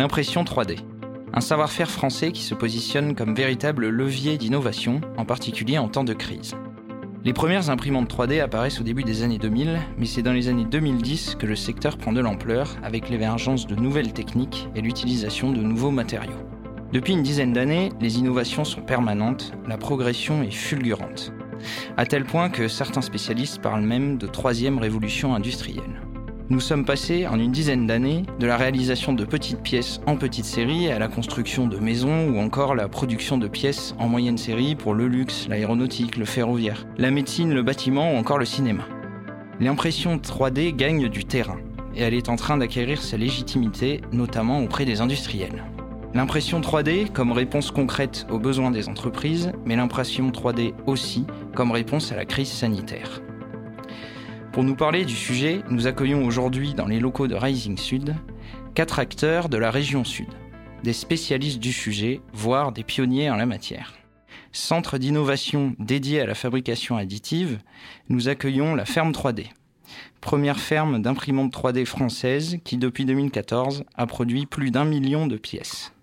[0.00, 0.78] L'impression 3D.
[1.34, 6.14] Un savoir-faire français qui se positionne comme véritable levier d'innovation, en particulier en temps de
[6.14, 6.54] crise.
[7.22, 10.64] Les premières imprimantes 3D apparaissent au début des années 2000, mais c'est dans les années
[10.64, 15.60] 2010 que le secteur prend de l'ampleur avec l'émergence de nouvelles techniques et l'utilisation de
[15.60, 16.48] nouveaux matériaux.
[16.94, 21.30] Depuis une dizaine d'années, les innovations sont permanentes, la progression est fulgurante.
[21.98, 26.00] À tel point que certains spécialistes parlent même de troisième révolution industrielle.
[26.50, 30.44] Nous sommes passés en une dizaine d'années de la réalisation de petites pièces en petite
[30.44, 34.74] série à la construction de maisons ou encore la production de pièces en moyenne série
[34.74, 38.82] pour le luxe, l'aéronautique, le ferroviaire, la médecine, le bâtiment ou encore le cinéma.
[39.60, 41.60] L'impression 3D gagne du terrain
[41.94, 45.64] et elle est en train d'acquérir sa légitimité, notamment auprès des industriels.
[46.14, 52.10] L'impression 3D comme réponse concrète aux besoins des entreprises, mais l'impression 3D aussi comme réponse
[52.10, 53.22] à la crise sanitaire.
[54.60, 58.14] Pour nous parler du sujet, nous accueillons aujourd'hui dans les locaux de Rising Sud
[58.74, 60.28] quatre acteurs de la région Sud,
[60.82, 63.94] des spécialistes du sujet, voire des pionniers en la matière.
[64.52, 67.60] Centre d'innovation dédié à la fabrication additive,
[68.10, 69.46] nous accueillons la Ferme 3D,
[70.20, 75.94] première ferme d'imprimante 3D française qui depuis 2014 a produit plus d'un million de pièces.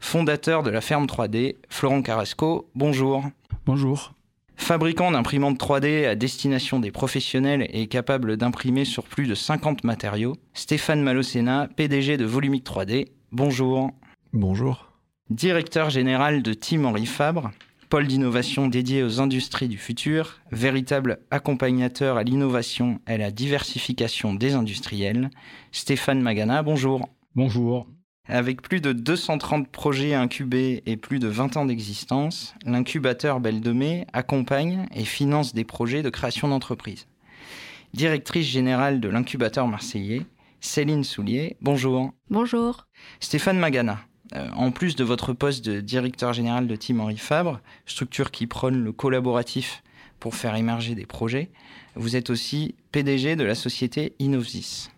[0.00, 3.22] Fondateur de la Ferme 3D, Florent Carrasco, bonjour.
[3.66, 4.14] Bonjour.
[4.56, 10.36] Fabricant d'imprimantes 3D à destination des professionnels et capable d'imprimer sur plus de 50 matériaux,
[10.54, 13.08] Stéphane Malocena, PDG de Volumic 3D.
[13.32, 13.90] Bonjour.
[14.32, 14.92] Bonjour.
[15.30, 17.50] Directeur général de Team Henri Fabre,
[17.88, 24.34] pôle d'innovation dédié aux industries du futur, véritable accompagnateur à l'innovation et à la diversification
[24.34, 25.30] des industriels.
[25.72, 27.08] Stéphane Magana, bonjour.
[27.34, 27.86] Bonjour.
[28.26, 33.72] Avec plus de 230 projets incubés et plus de 20 ans d'existence, l'incubateur Belle de
[33.72, 37.06] Mai accompagne et finance des projets de création d'entreprises.
[37.92, 40.22] Directrice générale de l'incubateur marseillais,
[40.62, 42.12] Céline Soulier, bonjour.
[42.30, 42.86] Bonjour.
[43.20, 44.00] Stéphane Magana,
[44.34, 48.46] euh, en plus de votre poste de directeur général de Team Henri Fabre, structure qui
[48.46, 49.82] prône le collaboratif
[50.18, 51.50] pour faire émerger des projets,
[51.94, 54.88] vous êtes aussi PDG de la société Innovsis.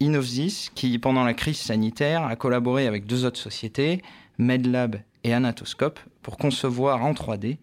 [0.00, 4.02] Innovsis, qui pendant la crise sanitaire a collaboré avec deux autres sociétés,
[4.38, 7.58] MedLab et Anatoscope, pour concevoir en 3D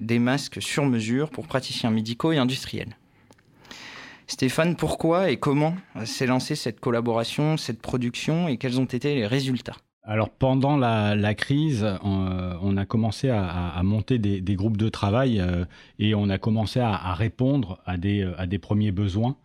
[0.00, 2.96] des masques sur mesure pour praticiens médicaux et industriels.
[4.26, 9.26] Stéphane, pourquoi et comment s'est lancée cette collaboration, cette production et quels ont été les
[9.26, 9.76] résultats?
[10.04, 15.64] Alors pendant la, crise, on, a commencé à, monter des, groupes de travail euh,
[15.98, 19.36] et on a commencé à, répondre des, à des premiers besoins.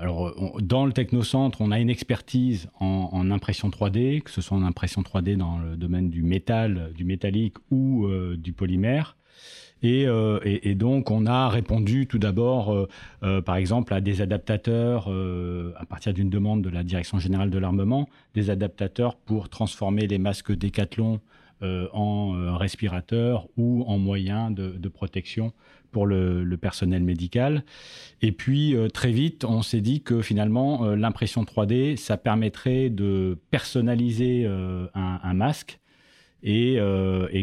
[0.00, 4.62] Alors, dans le technocentre, on a une expertise en, impression 3D, que ce soit en
[4.62, 9.18] impression 3D dans le domaine du métal, du métallique ou euh, du polymère.
[9.84, 12.88] Euh, et, donc, on a répondu tout d'abord,
[13.22, 17.58] euh, par exemple, à des adaptateurs, à partir d'une demande de la Direction générale de
[17.58, 21.20] l'armement, des adaptateurs pour transformer les masques Décathlon
[21.62, 25.52] en respirateurs ou en moyens de protection
[25.90, 27.64] pour le, personnel médical.
[28.22, 32.90] Et puis euh, très vite, on s'est dit que finalement, euh, l'impression 3D, ça permettrait
[32.90, 35.78] de personnaliser euh, un, masque
[36.42, 36.78] et,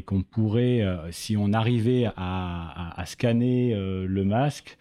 [0.05, 4.77] qu'on pourrait, si on arrivait à, scanner le masque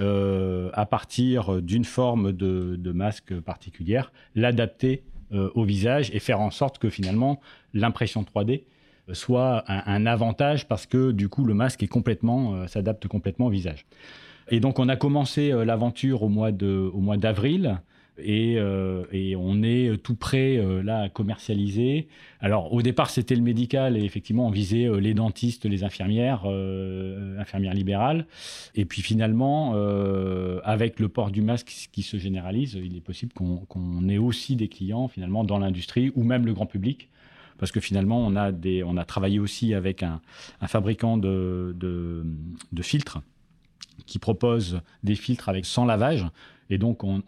[0.00, 5.02] à partir d'une forme de, de, masque particulière, l'adapter
[5.32, 7.40] au visage et faire en sorte que finalement
[7.74, 8.62] l'impression 3D
[9.12, 13.86] soit un, avantage parce que du coup le masque euh, s'adapte complètement au visage.
[14.50, 17.80] Et donc on a commencé euh, l'aventure au mois d'avril.
[18.20, 19.04] Et, euh,
[19.38, 22.08] on est tout prêt là à commercialiser.
[22.40, 26.44] Alors au départ c'était le médical et effectivement on visait les dentistes, les infirmières,
[27.38, 28.26] infirmières libérales.
[28.74, 29.74] Et puis finalement
[30.64, 34.68] avec le port du masque qui se généralise, il est possible qu'on ait aussi des
[34.68, 37.08] clients finalement dans l'industrie ou même le grand public
[37.58, 40.20] parce que finalement, on a, travaillé aussi avec un,
[40.66, 41.74] fabricant de,
[42.80, 43.20] filtres
[44.06, 46.26] qui propose des filtres avec 100 lavages.
[46.70, 47.22] Et donc, on,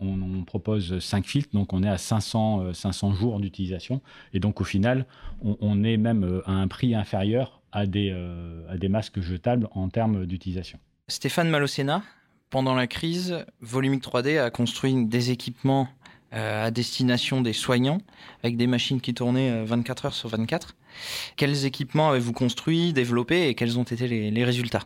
[0.47, 4.03] propose 5 filtres, donc on est à 500, 500 euh, jours d'utilisation.
[4.35, 5.06] Et donc, au final,
[5.41, 9.69] on, est même euh, à un prix inférieur à des, euh, à des masques jetables
[9.73, 10.79] en termes d'utilisation.
[11.09, 12.03] Stéphane Malocena,
[12.50, 15.88] pendant la crise, Volumic 3D a construit des équipements
[16.32, 17.99] euh, à destination des soignants,
[18.43, 20.77] avec des machines qui tournaient 24 euh, heures sur 24.
[21.37, 24.85] Quels équipements avez-vous construits, développés et quels ont été les, résultats?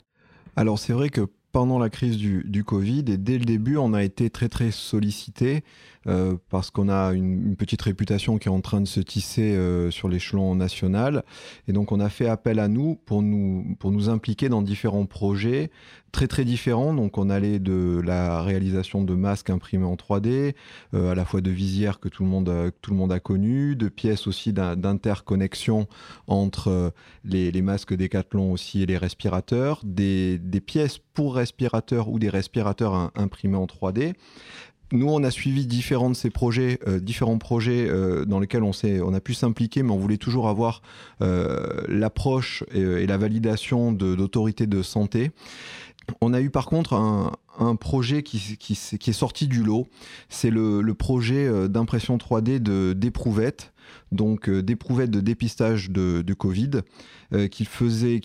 [0.57, 4.03] Alors c'est vrai que pendant la crise du, Covid et dès le début, on a
[4.03, 5.65] été très très sollicité
[6.07, 9.91] euh, parce qu'on a une, petite réputation qui est en train de se tisser euh,
[9.91, 11.25] sur l'échelon national.
[11.69, 15.07] Et donc on a fait appel à nous pour nous, pour nous impliquer dans différents
[15.07, 15.71] projets
[16.13, 16.95] très très différents.
[16.95, 20.55] Donc on allait de la réalisation de masques imprimés en 3D,
[20.95, 23.19] euh, à la fois de visières que tout le monde a, tout le monde a
[23.19, 25.89] de pièces aussi d'interconnexion
[26.27, 26.93] entre
[27.25, 33.11] les, masques Décathlon aussi et les respirateurs, des, des pièces pour respirateurs ou des respirateurs
[33.17, 34.15] imprimés en 3D
[34.95, 39.15] nous, on a suivi différents de ces projets, euh, différents projets euh, dans lesquels on,
[39.15, 40.83] a pu s'impliquer, mais on voulait toujours avoir
[41.21, 45.33] euh, l'approche et, la validation d'autorités de, santé.
[46.21, 49.89] On a eu par contre un, projet qui, est sorti du lot.
[50.29, 52.59] C'est le, projet d'impression 3D
[52.95, 53.73] d'éprouvettes,
[54.13, 56.83] donc d'éprouvettes de dépistage de, de Covid,
[57.51, 58.21] qui faisait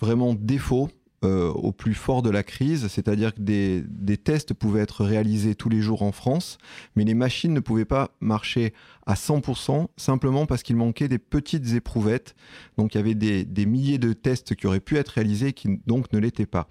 [0.00, 0.88] vraiment défaut
[1.24, 5.68] euh, au plus fort de la crise, c'est-à-dire que des, tests pouvaient être réalisés tous
[5.68, 6.58] les jours en France,
[6.96, 8.72] mais les machines ne pouvaient pas marcher
[9.06, 12.34] à 100% simplement parce qu'il manquait des petites éprouvettes.
[12.78, 15.52] Donc il y avait des, des milliers de tests qui auraient pu être réalisés et
[15.52, 16.68] qui donc ne l'étaient pas.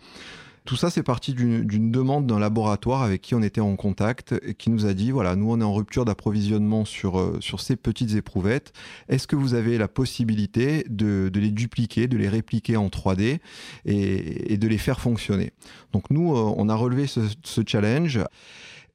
[0.66, 4.54] Tout ça, c'est parti d'une demande d'un laboratoire avec qui on était en contact et
[4.54, 7.76] qui nous a dit, voilà, nous, on est en rupture d'approvisionnement sur, euh, sur ces
[7.76, 8.72] petites éprouvettes.
[9.10, 13.40] Est-ce que vous avez la possibilité de, les dupliquer, de les répliquer en 3D
[13.86, 15.52] et, de les faire fonctionner?
[15.92, 18.22] Donc nous, euh, on a relevé ce challenge.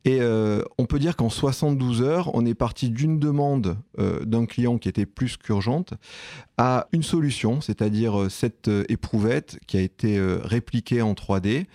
[0.04, 4.46] Et euh, on peut dire qu'en 72 heures, on est parti d'une demande euh, d'un
[4.46, 5.94] client qui était plus qu'urgente
[6.56, 11.66] à une solution, c'est-à-dire euh, cette éprouvette qui a été répliquée en 3D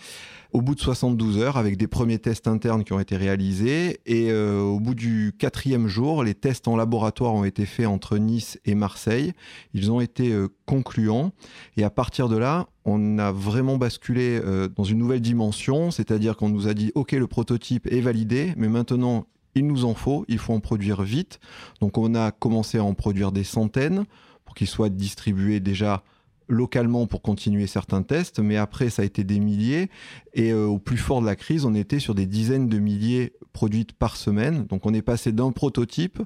[0.53, 3.99] au bout de 72 heures avec des premiers tests internes qui ont été réalisés.
[4.05, 8.17] Et euh, au bout du quatrième jour, les tests en laboratoire ont été faits entre
[8.19, 9.33] Nice et Marseille.
[9.73, 11.31] Ils ont été euh, concluants.
[11.75, 16.37] Et à partir de là, on a vraiment basculé euh, dans une nouvelle dimension, c'est-à-dire
[16.37, 20.23] qu'on nous a dit, OK, le prototype est validé, mais maintenant, il nous en faut,
[20.27, 21.39] il faut en produire vite.
[21.81, 24.05] Donc on a commencé à en produire des centaines
[24.45, 26.03] pour qu'ils soient distribués déjà
[26.47, 29.89] localement pour continuer certains tests, mais après ça a été des milliers
[30.33, 33.33] et euh, au plus fort de la crise, on était sur des dizaines de milliers
[33.53, 34.65] produites par semaine.
[34.65, 36.21] Donc on est passé d'un prototype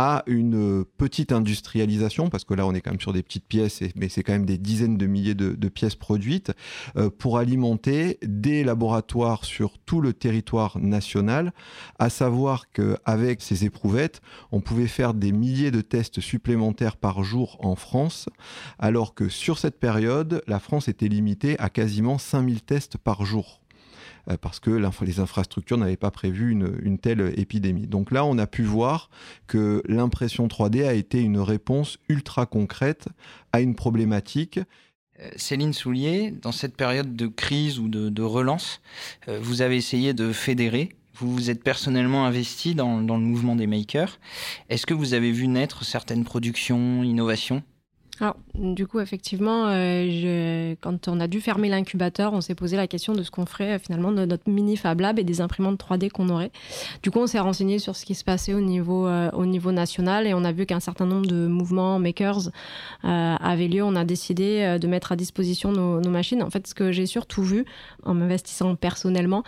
[0.00, 3.82] à une petite industrialisation, parce que là on est quand même sur des petites pièces,
[3.96, 6.52] mais c'est quand même des dizaines de milliers de, pièces produites,
[6.96, 11.52] euh, pour alimenter des laboratoires sur tout le territoire national,
[11.98, 14.22] à savoir qu'avec ces éprouvettes,
[14.52, 18.28] on pouvait faire des milliers de tests supplémentaires par jour en France,
[18.78, 23.60] alors que sur cette période, la France était limitée à quasiment 5000 tests par jour.
[24.30, 24.70] Euh, parce que
[25.04, 27.86] les infrastructures n'avaient pas prévu une, telle épidémie.
[27.86, 29.10] Donc là, on a pu voir
[29.46, 33.08] que l'impression 3D a été une réponse ultra concrète
[33.52, 34.60] à une problématique.
[35.20, 38.80] Euh, Céline Soulier, dans cette période de crise ou de, relance,
[39.28, 40.90] euh, vous avez essayé de fédérer
[41.20, 44.20] vous vous êtes personnellement investi dans, dans, le mouvement des makers.
[44.68, 47.64] Est-ce que vous avez vu naître certaines productions, innovations?
[48.20, 52.88] Alors, du coup, effectivement, euh, quand on a dû fermer l'incubateur, on s'est posé la
[52.88, 55.78] question de ce qu'on ferait euh, finalement de notre mini Fab Lab et des imprimantes
[55.80, 56.50] 3D qu'on aurait.
[57.04, 59.30] Du coup, on s'est renseigné sur ce qui se passait au niveau, euh,
[59.70, 62.50] national et on a vu qu'un certain nombre de mouvements makers
[63.02, 63.82] avaient lieu.
[63.82, 66.42] On a décidé de mettre à disposition nos, nos machines.
[66.42, 67.64] En fait, ce que j'ai surtout vu
[68.04, 69.42] en m'investissant personnellement,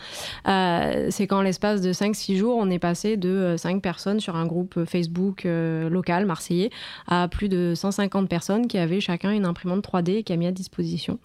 [0.44, 4.84] c'est qu'en l'espace de 5-6 jours, on est passé de 5 personnes sur un groupe
[4.84, 6.70] Facebook local marseillais
[7.06, 10.52] à plus de 150 personnes qui avaient chacun une imprimante 3D qui a mis à
[10.52, 11.18] disposition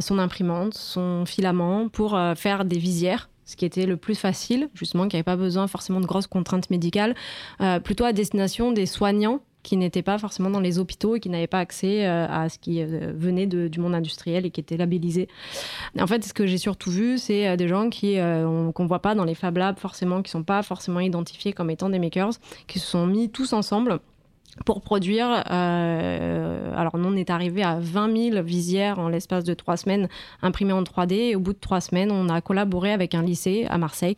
[0.00, 4.68] son imprimante, son filament pour euh, faire des visières ce qui était le plus facile,
[4.74, 7.14] justement, qui n'avait pas besoin forcément de grosses contraintes médicales,
[7.62, 11.30] euh, plutôt à destination des soignants qui n'étaient pas forcément dans les hôpitaux et qui
[11.30, 15.28] n'avaient pas accès euh, à ce qui venait du monde industriel et qui était labellisé.
[15.98, 19.14] En fait, ce que j'ai surtout vu, c'est des gens qui qu'on ne voit pas
[19.14, 22.32] dans les Fab Labs forcément, qui ne sont pas forcément identifiés comme étant des makers,
[22.66, 23.98] qui se sont mis tous ensemble
[24.64, 25.44] pour produire.
[25.50, 30.08] Euh, alors, nous, on est arrivé à 20 000 visières en l'espace de trois semaines
[30.42, 31.12] imprimées en 3D.
[31.14, 34.16] Et au bout de trois semaines, on a collaboré avec un lycée à Marseille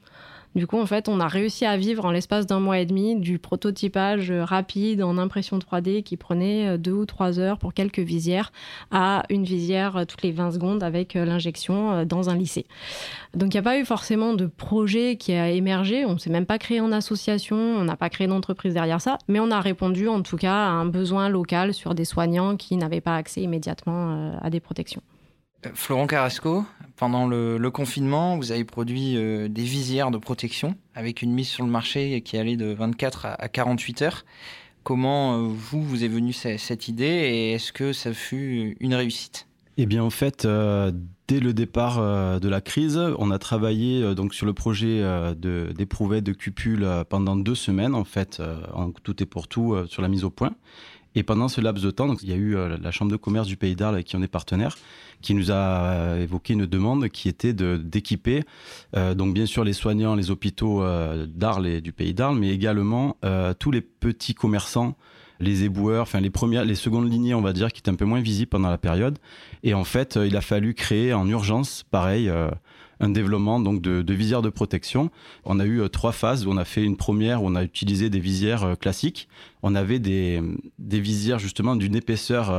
[0.57, 3.15] du coup, en fait, on a réussi à vivre en l'espace d'un mois et demi
[3.15, 8.01] du prototypage rapide en impression 3D qui prenait euh, deux ou trois heures pour quelques
[8.01, 8.53] visières
[8.91, 12.67] à une visière euh, toutes les 20 secondes avec euh, l'injection dans un lycée.
[13.35, 16.05] Donc, il n'y a pas eu forcément de projet qui a émergé.
[16.05, 19.19] On ne s'est même pas créé en association, on n'a pas créé d'entreprise derrière ça,
[19.29, 22.77] mais on a répondu en tout cas à un besoin local sur des soignants qui
[22.77, 25.03] n'avaient pas accès immédiatement à des protections.
[25.75, 26.65] Florent Carrasco,
[26.97, 31.65] pendant le, confinement, vous avez produit euh, des visières de protection avec une mise sur
[31.65, 34.25] le marché qui allait de 24 à, 48 heures.
[34.83, 39.47] Comment euh, vous, vous est venue cette, idée et est-ce que ça fut une réussite?
[39.79, 40.93] Eh bien, en fait, euh,
[41.27, 45.03] dès le départ de la crise, on a travaillé donc sur le projet
[45.37, 48.43] d'éprouver de, cupules pendant deux semaines en fait,
[48.75, 50.53] en tout et pour tout sur la mise au point.
[51.15, 53.49] Et pendant ce laps de temps, donc, il y a eu la Chambre de commerce
[53.49, 54.77] du Pays d'Arles qui on est partenaire,
[55.21, 58.45] qui nous a évoqué une demande qui était d'équiper,
[58.95, 60.85] donc bien sûr les soignants, les hôpitaux
[61.27, 63.17] d'Arles et du Pays d'Arles, mais également
[63.59, 64.97] tous les petits commerçants
[65.41, 68.05] les éboueurs, enfin les premières, les secondes lignées, on va dire, qui étaient un peu
[68.05, 69.19] moins visibles pendant la période.
[69.63, 72.51] Et en fait, euh, il a fallu créer en urgence, pareil, euh,
[73.01, 75.11] un développement donc de, visières de protection.
[75.45, 76.47] On a eu euh, trois phases.
[76.47, 79.29] On a fait une première où on a utilisé des visières classiques.
[79.63, 80.41] On avait des,
[80.79, 82.51] visières justement d'une épaisseur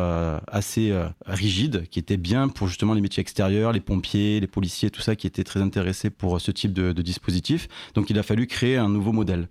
[0.48, 0.94] assez
[1.26, 5.16] rigide, qui était bien pour justement les métiers extérieurs, les pompiers, les policiers, tout ça,
[5.16, 7.68] qui étaient très intéressés pour ce type de, de dispositif.
[7.96, 9.48] Donc il a fallu créer un nouveau modèle.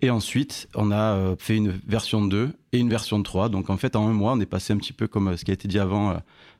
[0.00, 3.48] Et ensuite, on a euh, fait une version 2 et une version 3.
[3.48, 5.44] Donc en fait, en un mois, on est passé un petit peu comme euh, ce
[5.44, 6.16] qui a été dit avant, euh,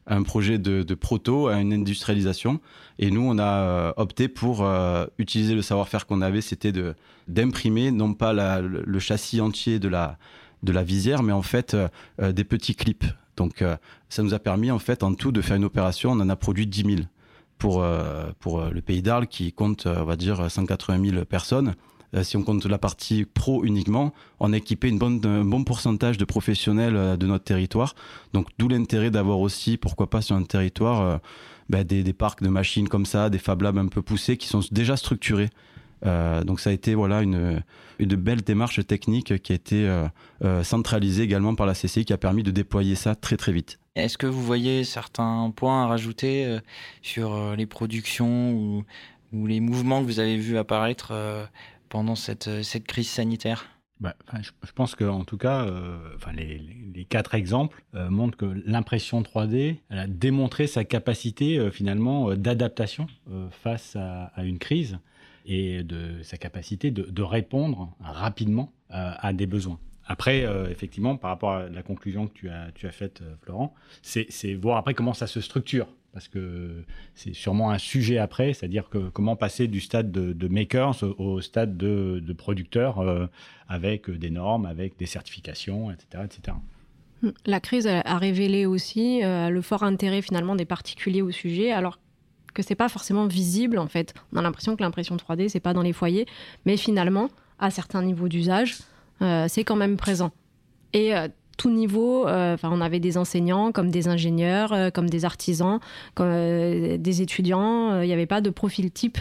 [0.08, 2.60] un projet de, proto, à une industrialisation.
[2.98, 4.68] Et nous, on a opté pour
[5.18, 6.94] utiliser le savoir-faire qu'on avait, c'était de
[7.28, 10.18] d'imprimer non pas le, châssis entier de la
[10.62, 11.76] de la visière, mais en fait
[12.18, 13.04] des petits clips.
[13.36, 13.62] Donc
[14.08, 16.12] ça nous a permis en fait en tout de faire une opération.
[16.12, 16.96] On en a produit 10 000
[17.58, 17.84] pour
[18.40, 21.74] pour le pays d'Arles qui compte, on va dire, 180 000 personnes.
[22.14, 25.64] Euh, si on compte la partie pro uniquement, on a équipé une bonne, un bon
[25.64, 27.94] pourcentage de professionnels euh, de notre territoire.
[28.32, 31.18] Donc d'où l'intérêt d'avoir aussi, pourquoi pas sur un territoire, euh,
[31.68, 34.48] bah, des, des, parcs de machines comme ça, des Fab Labs un peu poussés qui
[34.48, 35.50] sont déjà structurés.
[36.46, 37.60] Donc ça a été voilà une,
[37.98, 40.06] une belle démarche technique qui a été
[40.62, 43.80] centralisée également par la CCI qui a permis de déployer ça très très vite.
[43.96, 46.60] Est-ce que vous voyez certains points à rajouter
[47.02, 48.84] sur les productions ou,
[49.32, 51.12] ou, les mouvements que vous avez vus apparaître
[51.88, 53.66] pendant cette, euh, cette crise sanitaire
[54.00, 56.58] bah, je, pense qu'en tout cas, euh, enfin, les,
[56.94, 63.08] les, quatre exemples euh, montrent que l'impression 3D elle a démontré sa capacité finalement d'adaptation
[63.50, 65.00] face à, à, une crise
[65.46, 69.80] et de sa capacité de, de répondre rapidement à des besoins.
[70.06, 74.54] Après, effectivement, par rapport à la conclusion que tu as, tu as faite, Florent, c'est
[74.54, 76.84] voir après comment ça se structure parce que
[77.14, 81.76] c'est sûrement un sujet après, c'est-à-dire que comment passer du stade de, makers au stade
[81.76, 83.26] de, de producteurs euh,
[83.68, 86.24] avec des normes, avec des certifications, etc.
[86.24, 86.56] etc.
[87.46, 91.98] La crise a révélé aussi euh, le fort intérêt finalement des particuliers au sujet, alors
[92.54, 94.14] que c'est pas forcément visible en fait.
[94.32, 96.26] On a l'impression que l'impression 3D c'est pas dans les foyers,
[96.64, 98.78] mais finalement à certains niveaux d'usage,
[99.20, 100.32] euh, c'est quand même présent.
[100.92, 101.12] Et
[101.58, 102.26] tout niveau.
[102.26, 105.80] Euh, enfin, on avait des enseignants, comme des ingénieurs, euh, comme des artisans,
[106.14, 108.00] comme euh, des étudiants.
[108.00, 109.18] Il n'y avait pas de profil type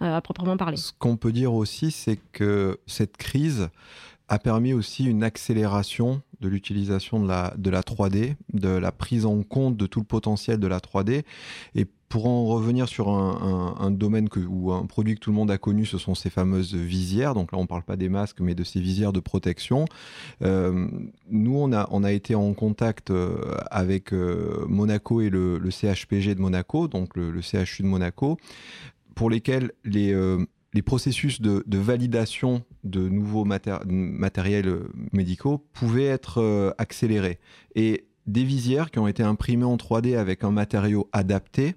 [0.00, 0.76] à proprement parler.
[0.76, 3.68] Ce qu'on peut dire aussi, c'est que cette crise
[4.28, 9.24] a permis aussi une accélération de l'utilisation de la, de la 3D, de la prise
[9.24, 11.22] en compte de tout le potentiel de la 3D.
[11.74, 15.50] Et pour en revenir sur un, domaine que, ou un produit que tout le monde
[15.50, 17.34] a connu, ce sont ces fameuses visières.
[17.34, 19.84] Donc là, on ne parle pas des masques, mais de ces visières de protection.
[20.42, 20.86] Euh,
[21.28, 26.86] nous, on a, été en contact euh, avec euh, Monaco et le, CHPG de Monaco,
[26.86, 28.36] donc le, CHU de Monaco,
[29.16, 30.14] pour lesquels les,
[30.72, 37.40] les processus de, validation de nouveaux matériels médicaux pouvaient être accélérés.
[37.74, 41.74] Et des visières qui ont été imprimées en 3D avec un matériau adapté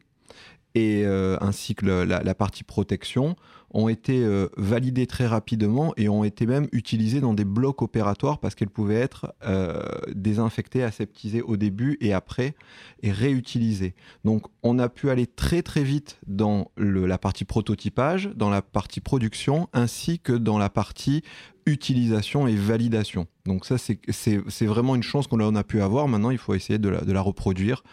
[0.80, 3.36] euh, ainsi que la, partie protection
[3.72, 8.40] ont été euh, validées très rapidement et ont été même utilisées dans des blocs opératoires
[8.40, 9.82] parce qu'elles pouvaient être euh,
[10.14, 12.56] désinfectées, aseptisées au début et après
[13.02, 13.96] et réutilisées.
[14.26, 19.02] Donc on a pu aller très très vite dans la partie prototypage, dans la partie
[19.02, 21.24] production ainsi que dans la partie
[21.66, 23.28] utilisation et validation.
[23.46, 26.08] Donc ça, c'est vraiment une chance qu'on a, pu avoir.
[26.08, 27.84] Maintenant, il faut essayer de la, reproduire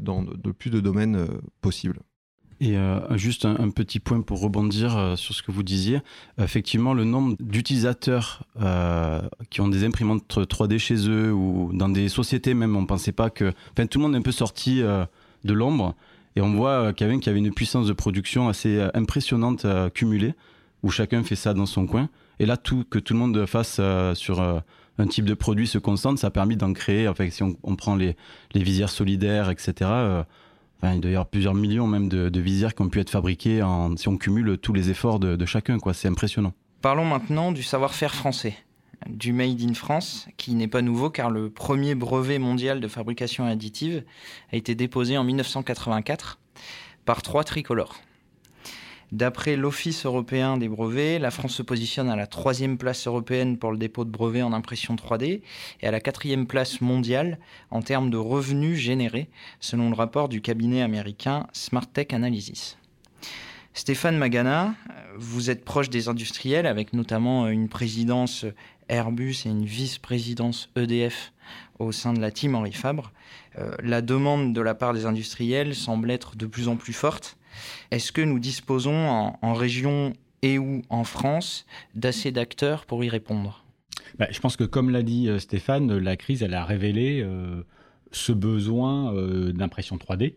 [0.00, 1.26] dans de, plus de domaines
[1.60, 2.00] possibles.
[2.60, 6.00] Et euh, juste un, petit point pour rebondir euh, sur ce que vous disiez.
[6.38, 9.20] Effectivement, le nombre d'utilisateurs euh,
[9.50, 13.12] qui ont des imprimantes 3D chez eux ou dans des sociétés même, on ne pensait
[13.12, 13.52] pas que...
[13.72, 15.94] Enfin, tout le monde est un peu sorti de l'ombre
[16.34, 20.34] et on voit qu'il y avait une puissance de production assez impressionnante cumulée
[20.82, 22.08] où chacun fait ça dans son coin.
[22.38, 23.80] Et là, tout, que tout le monde fasse
[24.14, 27.06] sur un type de produit se concentre, ça a permis d'en créer.
[27.08, 28.16] Enfin, si on, prend les,
[28.54, 30.24] visières solidaires, etc.,
[30.82, 33.62] Il doit y avoir plusieurs millions même de, visières qui ont pu être fabriquées
[33.96, 35.78] si on cumule tous les efforts de, chacun.
[35.92, 36.52] C'est impressionnant.
[36.82, 38.54] Parlons maintenant du savoir-faire français,
[39.08, 43.46] du Made in France, qui n'est pas nouveau car le premier brevet mondial de fabrication
[43.46, 44.04] additive
[44.52, 46.38] a été déposé en 1984
[47.04, 47.96] par trois tricolores.
[49.12, 53.70] D'après l'Office européen des brevets, la France se positionne à la troisième place européenne pour
[53.70, 55.42] le dépôt de brevets en impression 3D
[55.80, 57.38] et à la quatrième place mondiale
[57.70, 59.28] en termes de revenus générés,
[59.60, 62.78] selon le rapport du cabinet américain Smart Tech Analysis.
[63.74, 64.74] Stéphane Magana,
[65.18, 68.44] vous êtes proche des industriels avec notamment une présidence
[68.88, 71.32] Airbus et une vice-présidence EDF
[71.78, 73.12] au sein de la team Henri Fabre.
[73.58, 77.36] Euh, la demande de la part des industriels semble être de plus en plus forte.
[77.90, 83.64] Est-ce que nous disposons en, région et ou en France d'assez d'acteurs pour y répondre?
[84.18, 87.62] Bah, Je pense que comme l'a dit euh, Stéphane, la crise a révélé euh,
[88.12, 89.12] ce besoin
[89.52, 90.34] d'impression 3D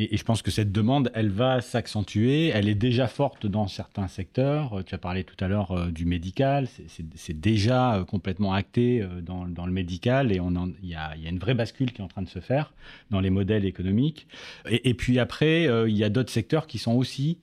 [0.00, 2.48] et, je pense que cette demande, elle va s'accentuer.
[2.48, 4.78] Elle est déjà forte dans certains secteurs.
[4.78, 6.68] Euh, tu as parlé tout à l'heure euh, du médical.
[7.14, 10.40] C'est déjà euh, complètement acté dans, le médical et
[10.82, 12.72] il y, a, une vraie bascule qui est en train de se faire
[13.10, 14.26] dans les modèles économiques.
[14.68, 17.38] Et, puis après, il y a d'autres secteurs qui sont aussi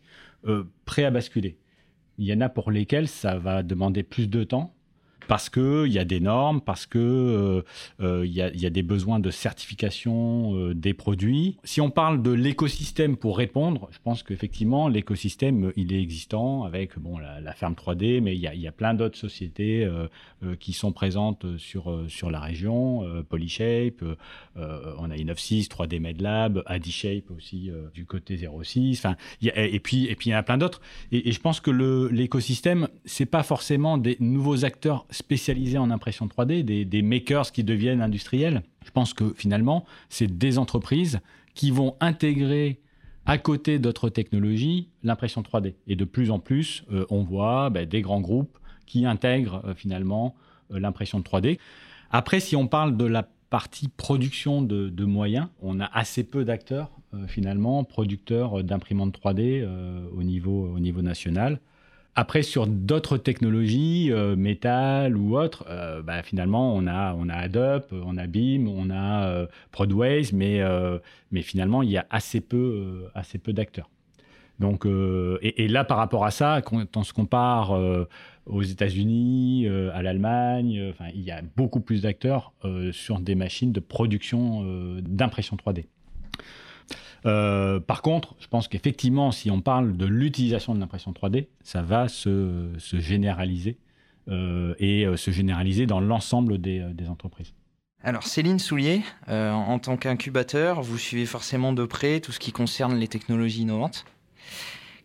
[0.85, 1.57] prêts à basculer.
[2.17, 4.73] Il y en a pour lesquels ça va demander plus de temps
[5.27, 7.61] parce qu'il y a des normes, parce qu'il euh,
[8.01, 11.57] euh, y, a, des besoins de certification euh, des produits.
[11.63, 16.97] Si on parle de l'écosystème pour répondre, je pense qu'effectivement, l'écosystème, il est existant avec
[16.97, 19.89] bon, la, ferme 3D, mais il y a, plein d'autres sociétés
[20.59, 23.03] qui sont présentes sur, sur la région.
[23.27, 24.03] Polyshape,
[24.55, 28.99] on a Innovsys, 3D MedLab, AdiShape aussi du côté 06.
[28.99, 30.81] Enfin, et, puis, et puis, il y en a plein d'autres.
[31.11, 36.27] Et, et, je pense que l'écosystème, c'est pas forcément des nouveaux acteurs spécialisés en impression
[36.27, 38.63] 3D, des, makers qui deviennent industriels.
[38.85, 41.19] Je pense que finalement, c'est des entreprises
[41.55, 42.79] qui vont intégrer
[43.25, 45.73] à côté d'autres technologies l'impression 3D.
[45.87, 49.73] Et de plus en plus, euh, on voit ben, des grands groupes qui intègrent euh,
[49.73, 50.35] finalement
[50.71, 51.59] euh, l'impression 3D.
[52.09, 56.91] Après, si on parle de la partie production de, moyens, on a assez peu d'acteurs
[57.27, 59.65] finalement, producteurs d'imprimantes 3D
[60.13, 61.61] au, niveau, au niveau national.
[62.19, 67.35] Après, sur d'autres technologies, euh, métal ou autres, euh, bah, finalement, on a, on a
[67.35, 70.59] Adobe, on a BIM, on a euh, Prodways, mais,
[71.29, 73.91] mais finalement, il y a assez peu, assez peu d'acteurs.
[74.59, 77.79] Donc, et, là, par rapport à ça, quand on se compare
[78.47, 82.51] aux États-Unis, à l'Allemagne, il y a beaucoup plus d'acteurs
[82.91, 85.85] sur des machines de production d'impression 3D.
[87.27, 91.81] Euh, par contre, je pense qu'effectivement, si on parle de l'utilisation de l'impression 3D, ça
[91.81, 93.77] va se, généraliser
[94.29, 97.53] euh, et euh, se généraliser dans l'ensemble des, entreprises.
[98.03, 102.95] Alors Céline Soulier, en tant qu'incubateur, vous suivez forcément de près tout ce qui concerne
[102.95, 104.05] les technologies innovantes.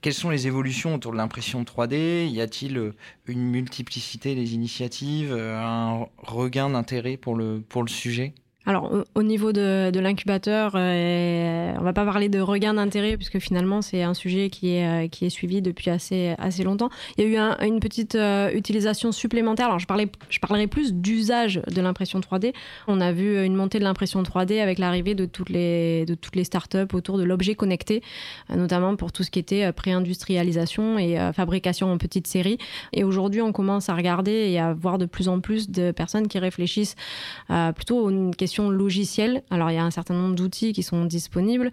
[0.02, 2.92] Quelles sont les évolutions autour de l'impression 3D Y a-t-il
[3.26, 8.34] une multiplicité des initiatives, un regain d'intérêt pour le, pour le sujet?
[8.64, 13.82] Alors, au niveau de, l'incubateur, euh, on va pas parler de regain d'intérêt, puisque finalement,
[13.82, 16.88] c'est un sujet qui est, euh, qui est suivi depuis assez, assez longtemps.
[17.18, 19.66] Il y a eu une petite euh, utilisation supplémentaire.
[19.66, 22.52] Alors, je, parlais, je parlerai plus d'usage de l'impression 3D.
[22.86, 26.36] On a vu une montée de l'impression 3D avec l'arrivée de toutes les, de toutes
[26.36, 28.02] les startups autour de l'objet connecté,
[28.48, 32.58] notamment pour tout ce qui était pré-industrialisation et fabrication en petite série.
[32.92, 36.28] Et aujourd'hui, on commence à regarder et à voir de plus en plus de personnes
[36.28, 36.94] qui réfléchissent
[37.74, 39.42] plutôt aux une question logicielle.
[39.50, 41.70] Alors il y a un certain nombre d'outils qui sont disponibles,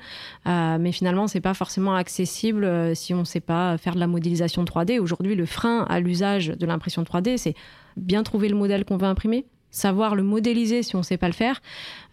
[0.47, 3.99] euh, mais finalement c'est pas forcément accessible euh, si on ne sait pas faire de
[3.99, 4.97] la modélisation 3D.
[4.97, 7.53] Aujourd'hui, le frein à l'usage de l'impression 3D, c'est
[7.97, 11.27] bien trouver le modèle qu'on veut imprimer, savoir le modéliser si on ne sait pas
[11.27, 11.61] le faire.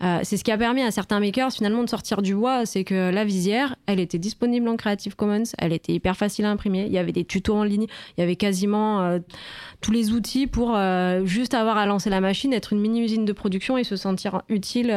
[0.03, 2.85] Euh, c'est ce qui a permis à certains makers finalement de sortir du bois, c'est
[2.85, 6.85] que la visière, elle était disponible en Creative Commons, elle était hyper facile à imprimer,
[6.87, 9.19] il y avait des tutos en ligne, il y avait quasiment euh,
[9.81, 13.25] tous les outils pour euh, juste avoir à lancer la machine, être une mini usine
[13.25, 14.89] de production et se sentir utile.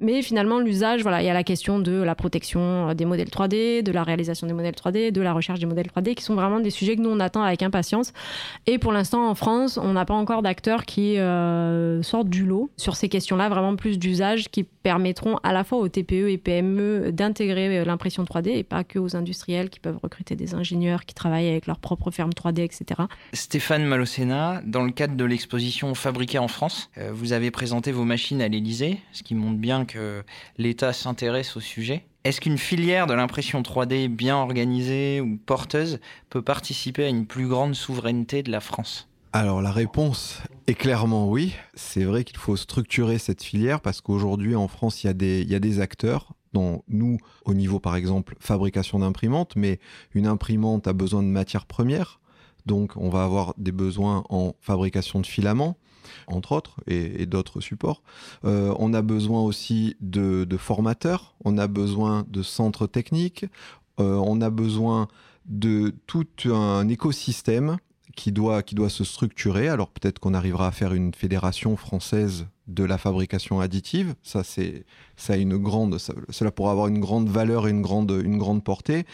[0.00, 3.82] mais finalement, l'usage, voilà, il y a la question de la protection des modèles 3D,
[3.82, 6.60] de la réalisation des modèles 3D, de la recherche des modèles 3D, qui sont vraiment
[6.60, 8.12] des sujets que nous on attend avec impatience.
[8.66, 11.16] Et pour l'instant, en France, on n'a pas encore d'acteurs qui
[12.02, 15.88] sortent du lot sur ces questions-là, vraiment plus d'usages qui permettront à la fois aux
[15.88, 20.36] TPE et PME d'intégrer euh, l'impression 3D et pas que aux industriels qui peuvent recruter
[20.36, 23.02] des ingénieurs qui travaillent avec leur propre ferme 3D, etc.
[23.32, 28.04] Stéphane Malocena, dans le cadre de l'exposition Fabriquée en France, euh, vous avez présenté vos
[28.04, 30.22] machines à l'Elysée, ce qui montre bien que
[30.58, 32.04] l'État s'intéresse au sujet.
[32.22, 37.48] Est-ce qu'une filière de l'impression 3D bien organisée ou porteuse peut participer à une plus
[37.48, 39.09] grande souveraineté de la France?
[39.32, 41.54] Alors la réponse est clairement oui.
[41.74, 45.44] C'est vrai qu'il faut structurer cette filière parce qu'aujourd'hui en France, il y, a des,
[45.44, 49.78] y a des acteurs dont nous, au niveau par exemple fabrication d'imprimantes, mais
[50.14, 52.20] une imprimante a besoin de matières premières.
[52.66, 55.76] Donc on va avoir des besoins en fabrication de filaments,
[56.26, 58.02] entre autres, et, d'autres supports.
[58.44, 63.46] Euh, on a besoin aussi de, formateurs, on a besoin de centres techniques,
[64.00, 65.08] euh, on a besoin
[65.46, 67.78] de tout un écosystème
[68.16, 69.68] qui doit, qui doit se structurer.
[69.68, 74.14] Alors peut-être qu'on arrivera à faire une fédération française de la fabrication additive.
[74.22, 74.84] Ça, c'est,
[75.16, 78.64] ça a une grande, cela pourra avoir une grande valeur et une grande, une grande
[78.64, 79.04] portée.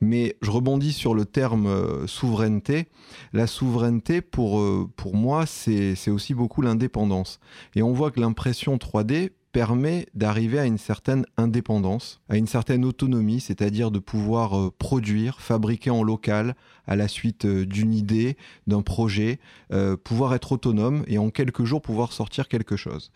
[0.00, 2.88] Mais je rebondis sur le terme euh, souveraineté.
[3.32, 7.40] La souveraineté, pour, euh, pour moi, c'est, c'est aussi beaucoup l'indépendance.
[7.74, 12.84] Et on voit que l'impression 3D permet d'arriver à une certaine indépendance, à une certaine
[12.84, 16.54] autonomie, c'est-à-dire de pouvoir euh, produire, fabriquer en local
[16.86, 19.40] à la suite euh, d'une idée, d'un projet,
[19.72, 23.10] euh, pouvoir être autonome et en quelques jours pouvoir sortir quelque chose.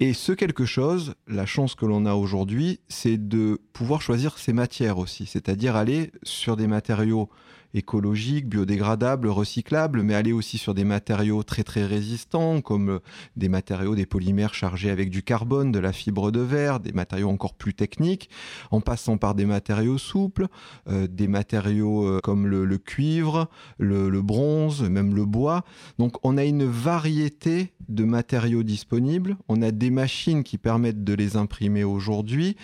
[0.00, 4.52] Et ce quelque chose, la chance que l'on a aujourd'hui, c'est de pouvoir choisir ses
[4.52, 7.30] matières aussi, c'est-à-dire aller sur des matériaux
[7.74, 12.98] écologiques, biodégradables, recyclables, mais aller aussi sur des matériaux très très résistants, comme euh,
[13.36, 17.28] des matériaux, des polymères chargés avec du carbone, de la fibre de verre, des matériaux
[17.28, 18.30] encore plus techniques,
[18.70, 20.46] en passant par des matériaux souples,
[20.88, 23.48] euh, des matériaux euh, comme le, cuivre,
[23.78, 25.64] le, le, bronze, même le bois.
[25.98, 31.14] Donc on a une variété de matériaux disponibles, on a des machines qui permettent de
[31.14, 32.56] les imprimer aujourd'hui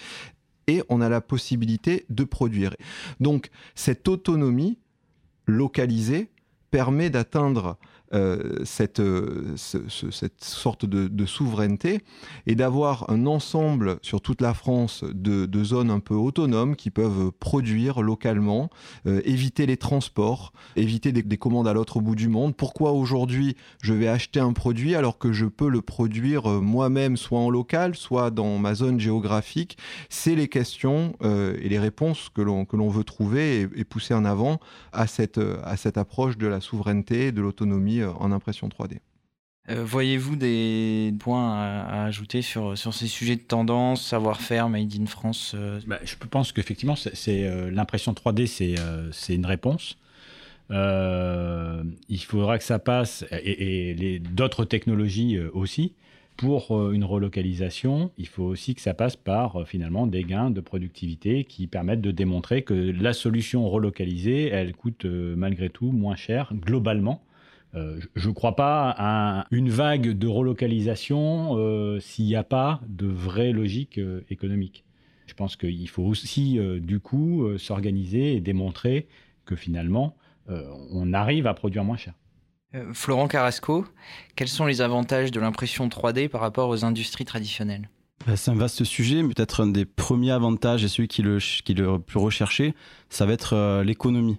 [0.67, 2.75] et on a la possibilité de produire.
[3.21, 4.79] Donc cette autonomie,
[5.47, 6.31] localisé
[6.71, 7.77] permet d'atteindre
[8.15, 12.03] euh, cette, euh, cette sorte de, souveraineté
[12.47, 17.33] et d'avoir un ensemble sur toute la France de, zones un peu autonomes qui peuvent
[17.33, 18.69] produire localement,
[19.07, 22.55] euh, éviter les transports, éviter des, commandes à l'autre bout du monde.
[22.55, 27.39] Pourquoi aujourd'hui je vais acheter un produit alors que je peux le produire moi-même, soit
[27.39, 29.79] en local, soit dans ma zone géographique?
[30.11, 34.61] C'est les questions et les réponses que l'on veut trouver et, pousser en avant
[34.93, 38.99] à cette, à cette approche de la souveraineté, de l'autonomie euh, en impression 3D.
[39.69, 45.07] Euh, voyez-vous des points à, ajouter sur, sur ces sujets de tendance, savoir-faire, Made in
[45.07, 49.99] France euh bah, Je pense qu'effectivement, c'est, l'impression 3D, c'est, une réponse.
[50.71, 55.95] il faudra que ça passe, et, les, d'autres technologies aussi.
[56.39, 61.45] Pour une relocalisation, il faut aussi que ça passe par finalement des gains de productivité
[61.45, 67.23] qui permettent de démontrer que la solution relocalisée, elle coûte malgré tout moins cher globalement
[67.75, 72.81] euh, je ne crois pas à une vague de relocalisation euh, s'il n'y a pas
[72.87, 74.85] de vraie logique euh, économique.
[75.27, 79.09] Je pense qu'il faut aussi, du coup, s'organiser et démontrer
[79.47, 80.15] que finalement,
[80.49, 82.13] on arrive à produire moins cher.
[82.93, 83.87] Florent Carrasco,
[84.37, 87.89] quels sont les avantages de l'impression 3D par rapport aux industries traditionnelles?
[88.35, 91.39] C'est un vaste sujet, mais peut-être un des premiers avantages et celui qui est le,
[91.39, 92.75] qui est le plus recherché,
[93.09, 94.39] ça va être l'économie.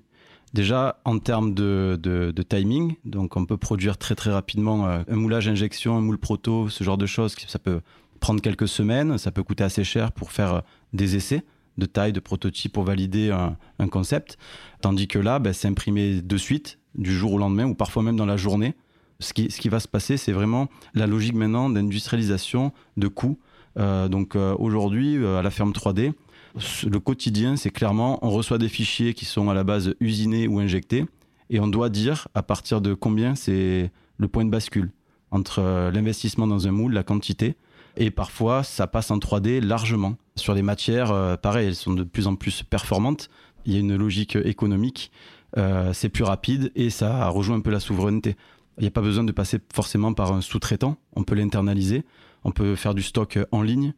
[0.54, 5.48] Déjà, en termes de, timing, donc on peut produire très très rapidement euh, un moulage
[5.48, 7.36] injection, un moule proto, ce genre de choses.
[7.48, 7.82] Ça peut
[8.20, 10.62] prendre quelques semaines, ça peut coûter assez cher pour faire euh,
[10.94, 11.44] des essais
[11.80, 14.38] de taille, de prototype pour valider un, concept.
[14.82, 18.16] Tandis que là, ben, c'est imprimé de suite, du jour au lendemain, ou parfois même
[18.16, 18.76] dans la journée.
[19.20, 23.40] Ce qui, ce qui va se passer, c'est vraiment la logique maintenant d'industrialisation de coûts.
[23.80, 26.14] Euh, donc aujourd'hui, à la ferme 3D,
[26.56, 30.60] le quotidien, c'est clairement, on reçoit des fichiers qui sont à la base usinés ou
[30.60, 31.06] injectés,
[31.50, 34.92] et on doit dire à partir de combien c'est le point de bascule
[35.32, 37.56] entre euh, l'investissement dans un moule, la quantité,
[37.98, 40.16] et parfois ça passe en 3D largement.
[40.36, 43.30] Sur les matières, euh, pareil, elles sont de plus en plus performantes,
[43.66, 45.12] il y a une logique économique,
[45.58, 48.36] euh, c'est plus rapide et ça rejoint un peu la souveraineté.
[48.78, 52.04] Il n'y a pas besoin de passer forcément par un sous-traitant, on peut l'internaliser,
[52.44, 53.94] on peut faire du stock en ligne,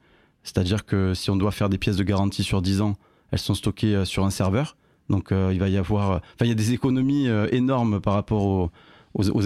[0.45, 2.93] c'est-à-dire que si on doit faire des pièces de garantie sur 10 ans,
[3.31, 4.77] elles sont stockées euh, sur un serveur.
[5.09, 8.13] Donc euh, il va y avoir, euh, enfin il y a des économies énormes par
[8.13, 8.71] rapport aux,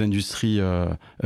[0.01, 0.59] industries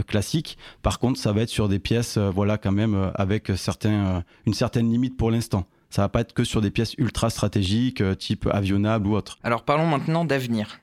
[0.06, 0.58] classiques.
[0.82, 4.92] Par contre, ça va être sur des pièces, voilà quand même avec certains, une certaine
[4.92, 5.66] limite pour l'instant.
[5.90, 9.38] Ça va pas être que sur des pièces ultra stratégiques, type avionnable ou autre.
[9.44, 10.82] Alors parlons maintenant d'avenir.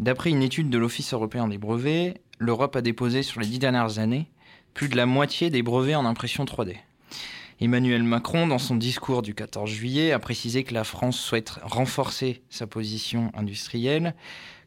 [0.00, 4.00] D'après une étude de l'Office européen des brevets, l'Europe a déposé sur les dix dernières
[4.00, 4.28] années
[4.74, 6.76] plus de la moitié des brevets en impression 3D.
[7.60, 12.40] Emmanuel Macron, dans son discours du 14 juillet, a précisé que la France souhaite renforcer
[12.50, 14.14] sa position industrielle,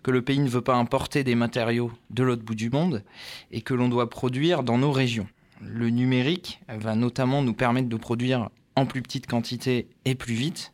[0.04, 3.04] que le pays ne veut pas importer des matériaux de l'autre bout du monde
[3.52, 5.28] et que l'on doit produire dans nos régions.
[5.62, 10.74] Le numérique va notamment nous permettre de produire en plus petite quantité et plus vite.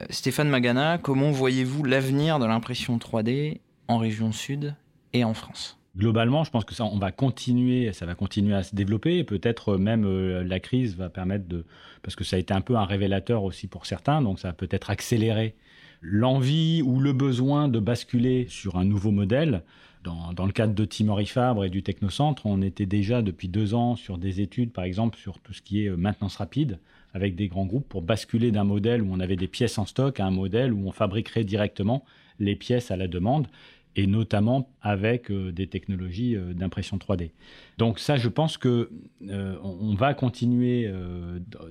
[0.00, 4.74] Euh, Stéphane Magana, comment voyez-vous l'avenir de l'impression 3D en région sud
[5.12, 5.78] et en France?
[5.96, 9.24] Globalement, je pense que ça, on va continuer, ça va continuer à se développer.
[9.24, 11.64] Peut-être même euh, la crise va permettre de,
[12.02, 14.54] parce que ça a été un peu un révélateur aussi pour certains, donc ça va
[14.54, 15.54] peut-être accélérer
[16.00, 19.62] l'envie ou le besoin de basculer sur un nouveau modèle.
[20.02, 23.72] Dans, dans, le cadre de Timory Fabre et du Technocentre, on était déjà depuis deux
[23.72, 26.80] ans sur des études, par exemple, sur tout ce qui est euh, maintenance rapide,
[27.14, 30.18] avec des grands groupes pour basculer d'un modèle où on avait des pièces en stock
[30.18, 32.04] à un modèle où on fabriquerait directement
[32.40, 33.46] les pièces à la demande
[33.94, 37.30] et notamment avec euh, des technologies euh, d'impression 3D.
[37.78, 38.90] Donc ça, je pense que
[39.28, 40.90] euh, on va continuer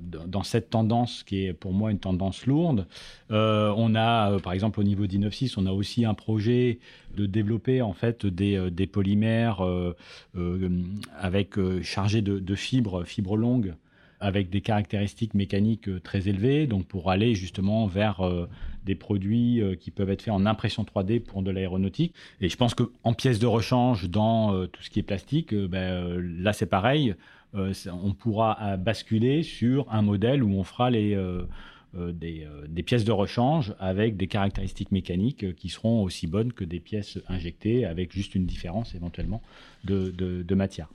[0.01, 2.88] dans cette tendance qui est pour moi une tendance lourde.
[3.29, 6.79] on a, par exemple, au niveau d'Innovsys, on a aussi un projet
[7.15, 9.62] de développer en fait des, des polymères
[11.17, 13.75] avec chargés de, de fibres, fibres longues
[14.21, 18.47] avec des caractéristiques mécaniques euh, très élevées, donc pour aller justement vers euh,
[18.86, 22.13] des produits euh, qui peuvent être faits en impression 3D pour de l'aéronautique.
[22.39, 26.53] Et je pense qu'en pièces de rechange, dans tout ce qui est plastique, ben, là
[26.53, 27.15] c'est pareil,
[27.53, 31.15] on pourra basculer sur un modèle où on fera les
[31.97, 36.54] euh, euh, des, pièces de rechange avec des caractéristiques mécaniques euh, qui seront aussi bonnes
[36.54, 39.41] que des pièces injectées avec juste une différence éventuellement
[39.84, 40.88] de, matière.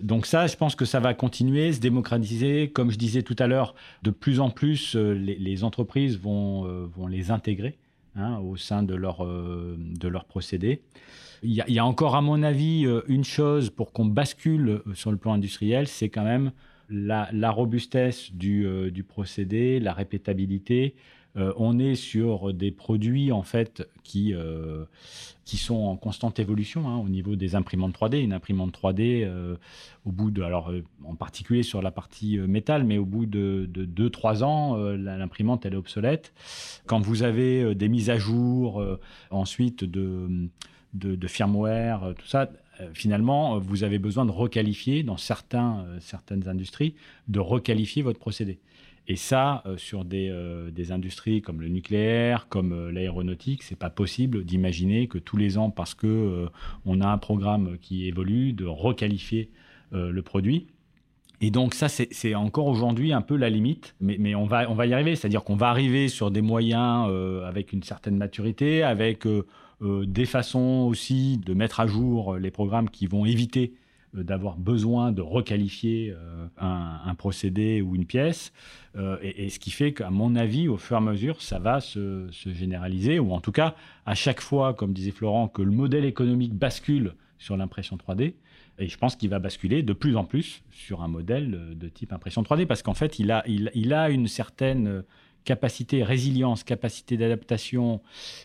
[0.00, 2.70] Donc ça, je pense que ça va continuer, se démocratiser.
[2.70, 7.76] Comme je disais tout à l'heure, de plus en plus, les, entreprises vont, les intégrer
[8.16, 10.80] hein, au sein de leur, de leur procédé.
[11.42, 15.32] Il y, a, encore, à mon avis, une chose pour qu'on bascule sur le plan
[15.32, 16.52] industriel, c'est quand même
[16.90, 20.94] la, robustesse euh, du, procédé, la répétabilité.
[21.36, 24.86] Euh, on est sur des produits en fait qui, euh,
[25.44, 28.22] qui sont en constante évolution hein, au niveau des imprimantes 3D.
[28.22, 29.28] Une imprimante 3D,
[30.04, 30.72] au bout de, alors
[31.04, 35.78] en particulier sur la partie métal, mais au bout de 2-3 ans, l'imprimante elle est
[35.78, 36.32] obsolète.
[36.86, 38.82] Quand vous avez des mises à jour,
[39.30, 40.48] ensuite de,
[40.94, 42.50] de firmware, tout ça,
[42.94, 46.94] finalement, euh, vous avez besoin de requalifier, dans certains, euh, certaines industries,
[47.28, 48.58] de requalifier votre procédé.
[49.10, 50.30] Et ça, sur des,
[50.90, 55.94] industries comme le nucléaire, comme l'aéronautique, c'est pas possible d'imaginer que tous les ans, parce
[55.94, 56.46] que
[56.84, 59.50] on a un programme qui évolue, de requalifier
[59.92, 60.66] le produit.
[61.40, 64.74] Et donc ça, c'est encore aujourd'hui un peu la limite, mais, mais, on, va, on
[64.74, 65.16] va y arriver.
[65.16, 67.10] C'est-à-dire qu'on va arriver sur des moyens
[67.46, 69.46] avec une certaine maturité, avec euh,
[69.80, 73.74] des façons aussi de mettre à jour les programmes qui vont éviter
[74.16, 78.52] euh, d'avoir besoin de requalifier euh, un, procédé ou une pièce.
[79.22, 82.26] et, ce qui fait qu'à mon avis, au fur et à mesure, ça va se,
[82.30, 83.74] généraliser, ou en tout cas,
[84.06, 88.34] à chaque fois, comme disait Florent, que le modèle économique bascule sur l'impression 3D,
[88.78, 92.12] et je pense qu'il va basculer de plus en plus sur un modèle de type
[92.12, 95.02] impression 3D, parce qu'en fait, il a, il a une certaine
[95.44, 98.00] capacité résilience, capacité d'adaptation,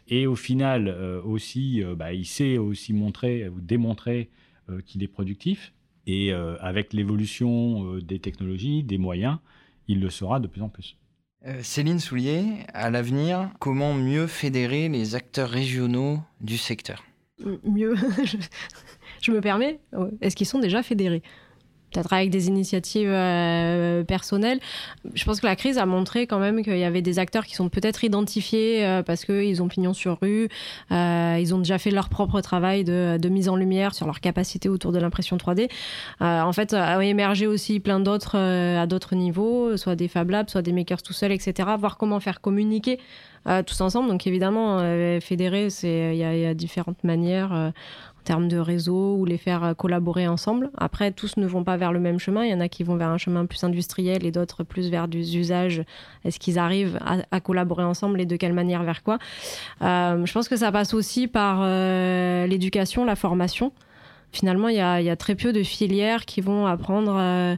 [0.07, 4.29] et au final euh, aussi, euh, bah, il sait aussi montrer ou démontrer
[4.69, 5.73] euh, qu'il est productif.
[6.05, 9.37] Et avec l'évolution des technologies, des moyens,
[9.87, 10.97] il le sera de plus en plus.
[11.61, 17.05] Céline Soulier, à l'avenir, comment mieux fédérer les acteurs régionaux du secteur?
[17.63, 17.95] Mieux,
[19.21, 19.79] je me permets,
[20.19, 21.23] est-ce qu'ils sont déjà fédérés?
[21.93, 24.59] Peut-être avec des initiatives euh, personnelles.
[25.13, 27.55] Je pense que la crise a montré quand même qu'il y avait des acteurs qui
[27.55, 30.49] sont peut-être identifiés euh, parce qu'ils ont pignon sur rue,
[30.91, 34.69] euh, ils ont déjà fait leur propre travail de, mise en lumière sur leur capacité
[34.69, 35.69] autour de l'impression 3D.
[36.19, 40.61] en fait, a émergé aussi plein d'autres à d'autres niveaux, soit des Fab Labs, soit
[40.61, 41.69] des makers tout seuls, etc.
[41.79, 42.99] Voir comment faire communiquer
[43.65, 44.09] tous ensemble.
[44.09, 44.79] Donc évidemment,
[45.19, 47.73] fédérer, il y, a différentes manières
[48.23, 50.71] termes de réseau ou les faire euh, collaborer ensemble.
[50.77, 52.43] Après, tous ne vont pas vers le même chemin.
[52.43, 55.07] Il y en a qui vont vers un chemin plus industriel et d'autres plus vers
[55.07, 55.83] des usages.
[56.25, 56.99] Est-ce qu'ils arrivent
[57.31, 59.19] à, collaborer ensemble et de quelle manière, vers quoi?
[59.81, 63.71] Euh, Je pense que ça passe aussi par euh, l'éducation, la formation.
[64.31, 67.57] Finalement, il y, a, il y, a, très peu de filières qui vont apprendre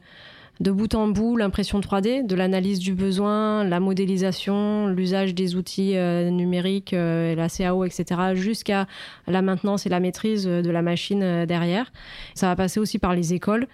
[0.59, 5.97] de bout en bout l'impression 3D, de l'analyse du besoin, la modélisation, l'usage des outils
[5.97, 8.87] euh, numériques, euh, la CAO, etc., jusqu'à
[9.27, 11.91] la maintenance et la maîtrise de la machine euh, derrière.
[12.35, 13.67] Ça va passer aussi par les écoles.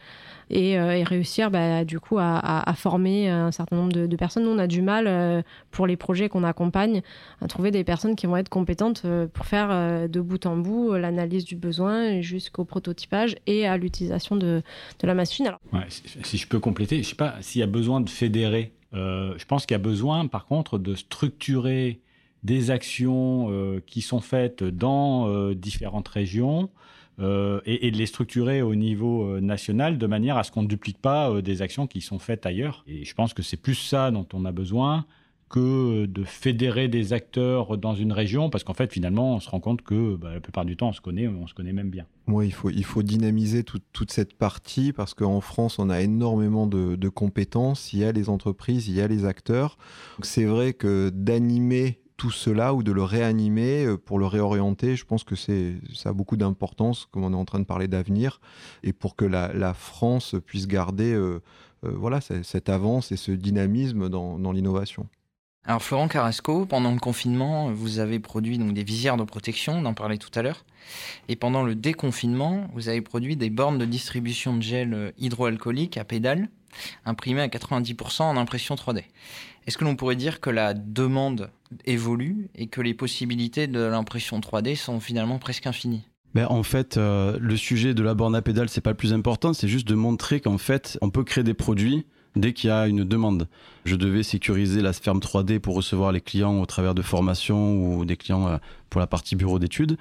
[0.53, 4.43] Euh, et, réussir bah, du coup à, former un certain nombre de, personnes.
[4.43, 7.01] Nous, on a du mal euh, pour les projets qu'on accompagne
[7.41, 9.69] à trouver des personnes qui vont être compétentes euh, pour faire
[10.09, 14.61] de bout en bout l'analyse du besoin jusqu'au prototypage et à l'utilisation de,
[15.03, 15.51] la machine.
[15.89, 18.71] Si, je peux compléter, je ne sais pas s'il y a besoin de fédérer.
[18.93, 21.99] je pense qu'il y a besoin, par contre, de structurer
[22.43, 26.69] des actions qui sont faites dans différentes régions
[27.21, 30.67] euh, et, de les structurer au niveau euh, national de manière à ce qu'on ne
[30.67, 32.83] duplique pas euh, des actions qui sont faites ailleurs.
[32.87, 35.05] Et je pense que c'est plus ça dont on a besoin
[35.47, 39.59] que de fédérer des acteurs dans une région, parce qu'en fait, finalement, on se rend
[39.59, 42.05] compte que bah, la plupart du temps, on se connaît, on se connaît même bien.
[42.27, 46.67] Oui, il faut, il faut dynamiser toute cette partie, parce qu'en France, on a énormément
[46.67, 49.77] de, de, compétences, il y a les entreprises, il y a les acteurs.
[50.21, 54.95] C'est vrai que d'animer tout cela ou de le réanimer euh, pour le réorienter.
[54.95, 57.87] Je pense que c'est ça a beaucoup d'importance, comme on est en train de parler
[57.87, 58.39] d'avenir,
[58.83, 61.41] et pour que la, France puisse garder euh,
[61.83, 65.07] euh, voilà cette avance et ce dynamisme dans l'innovation.
[65.65, 69.85] Alors Florent Carrasco, pendant le confinement, vous avez produit donc des visières de protection, on
[69.85, 70.63] en parlait tout à l'heure.
[71.27, 76.03] Et pendant le déconfinement, vous avez produit des bornes de distribution de gel hydroalcoolique à
[76.03, 76.49] pédales,
[77.05, 79.03] imprimées à 90% en impression 3D.
[79.67, 81.51] Est-ce que l'on pourrait dire que la demande
[81.85, 86.03] évolue et que les possibilités de l'impression 3D sont finalement presque infinies?
[86.33, 89.13] Ben, en fait, euh, le sujet de la borne à pédales, c'est pas le plus
[89.13, 92.05] important, c'est juste de montrer qu'en fait, on peut créer des produits
[92.37, 93.49] dès qu'il y a une demande.
[93.83, 98.05] Je devais sécuriser la ferme 3D pour recevoir les clients au travers de formations ou
[98.05, 98.57] des clients euh,
[98.89, 99.97] pour la partie bureau d'études.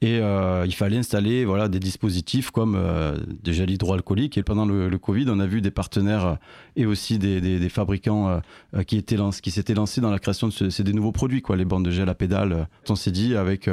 [0.00, 4.36] Et euh, il fallait installer voilà, des dispositifs comme euh, des gels hydroalcooliques.
[4.36, 6.38] Et pendant le, Covid, on a vu des partenaires
[6.76, 8.40] et aussi des, fabricants
[8.86, 11.64] qui, étaient qui s'étaient lancés dans la création de ces des nouveaux produits, quoi, les
[11.64, 12.68] bandes de gel à pédales.
[12.88, 13.68] On s'est dit avec,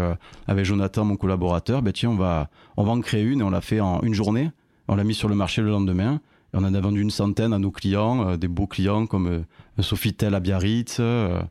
[0.48, 3.50] avec Jonathan, mon collaborateur, ben, tiens, on va, on va en créer une et on
[3.50, 4.52] l'a fait en une journée.
[4.88, 6.20] On l'a mis sur le marché le lendemain
[6.54, 9.82] on en a vendu une centaine à nos clients, euh, des beaux clients comme euh,
[9.82, 11.42] Sofitel à Biarritz, euh,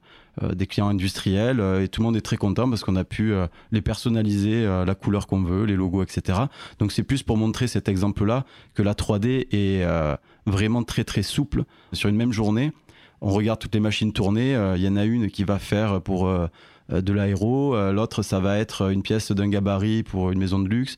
[0.42, 3.32] des clients industriels, et tout le monde est très content parce qu'on a pu
[3.72, 6.38] les personnaliser, la couleur qu'on veut, les logos, etc.
[6.78, 9.84] Donc c'est plus pour montrer cet exemple-là que la 3D est
[10.46, 12.72] vraiment très très souple sur une même journée.
[13.20, 16.32] On regarde toutes les machines tourner, il y en a une qui va faire pour
[16.88, 20.96] de l'aéro, l'autre ça va être une pièce d'un gabarit pour une maison de luxe.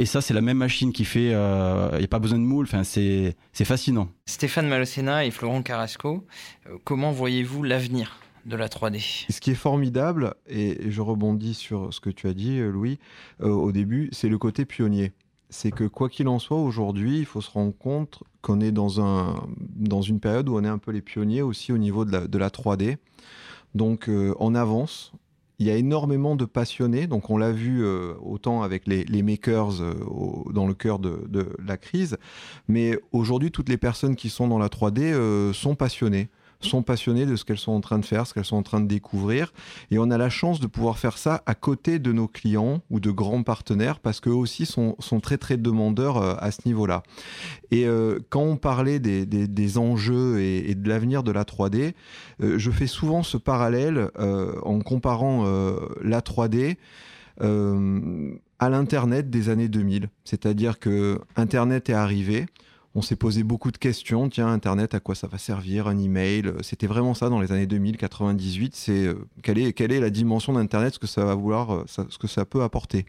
[0.00, 1.26] Et ça, c'est la même machine qui fait.
[1.26, 2.66] Il euh, n'y a pas besoin de moule.
[2.66, 4.08] Enfin, c'est fascinant.
[4.26, 6.24] Stéphane Malocena et Florent Carrasco,
[6.68, 8.20] euh, comment voyez-vous l'avenir?
[8.46, 12.34] De la 3D Ce qui est formidable, et je rebondis sur ce que tu as
[12.34, 12.98] dit, euh, Louis,
[13.40, 15.12] au début, c'est le côté pionnier.
[15.50, 19.00] C'est que quoi qu'il en soit, aujourd'hui, il faut se rendre compte qu'on est dans,
[19.00, 19.46] un,
[19.76, 22.26] dans une période où on est un peu les pionniers aussi au niveau de la,
[22.26, 22.98] de la 3D.
[23.74, 25.12] Donc on avance,
[25.58, 29.82] il y a énormément de passionnés, donc on l'a vu euh, autant avec les, makers
[29.82, 29.94] euh,
[30.52, 32.16] dans le cœur de, la crise,
[32.68, 36.28] mais aujourd'hui toutes les personnes qui sont dans la 3D euh, sont passionnées
[36.60, 38.80] sont passionnés de ce qu'elles sont en train de faire, ce qu'elles sont en train
[38.80, 39.52] de découvrir.
[39.90, 43.00] Et on a la chance de pouvoir faire ça à côté de nos clients ou
[43.00, 47.02] de grands partenaires parce qu'eux aussi sont, très très demandeurs euh, à ce niveau-là.
[47.70, 51.94] Et euh, quand on parlait des, des, enjeux et, de l'avenir de la 3D,
[52.42, 54.10] euh, je fais souvent ce parallèle
[54.62, 55.44] en comparant
[56.02, 56.76] la 3D
[57.40, 60.08] à l'Internet des années 2000.
[60.24, 62.46] C'est-à-dire que Internet est arrivé,
[62.94, 64.28] on s'est posé beaucoup de questions.
[64.28, 65.86] Tiens, Internet, à quoi ça va servir?
[65.88, 66.52] Un email?
[66.62, 68.74] C'était vraiment ça dans les années 2000, 98.
[68.74, 71.84] C'est euh, quelle, est, quelle est la dimension d'Internet, ce que ça va vouloir, euh,
[71.86, 73.06] ce que ça peut apporter.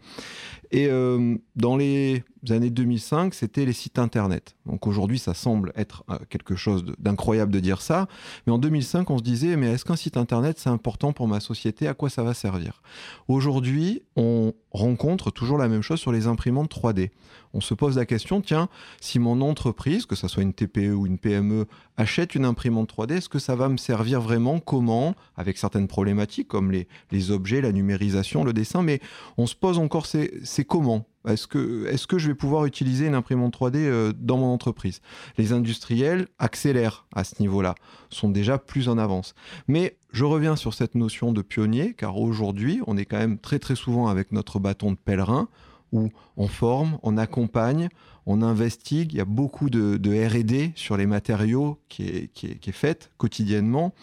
[0.72, 4.54] Et euh, dans les années 2005, c'était les sites Internet.
[4.66, 8.06] Donc aujourd'hui, ça semble être quelque chose d'incroyable de dire ça.
[8.46, 11.40] Mais en 2005, on se disait, mais est-ce qu'un site Internet, c'est important pour ma
[11.40, 11.88] société?
[11.88, 12.82] À quoi ça va servir?
[13.28, 17.10] Aujourd'hui, on rencontre toujours la même chose sur les imprimantes 3D
[17.52, 18.68] on se pose la question, tiens,
[19.00, 21.66] si mon entreprise, que ce soit une TPE ou une PME,
[22.00, 24.58] achète une imprimante 3D, est-ce que ça va me servir vraiment?
[24.58, 25.14] Comment?
[25.36, 29.00] Avec certaines problématiques comme les, objets, la numérisation, le dessin, mais
[29.36, 31.06] on se pose encore, c'est comment?
[31.28, 35.02] Est-ce que, est que je vais pouvoir utiliser une imprimante 3D euh, dans mon entreprise?
[35.36, 37.74] Les industriels accélèrent à ce niveau-là,
[38.08, 39.34] sont déjà plus en avance.
[39.68, 43.58] Mais je reviens sur cette notion de pionnier, car aujourd'hui, on est quand même très
[43.58, 45.48] très souvent avec notre bâton de pèlerin
[45.92, 47.88] où on forme, on accompagne,
[48.26, 49.12] on investigue.
[49.12, 53.94] Il y a beaucoup de, RD sur les matériaux qui est, qui est, faite quotidiennement.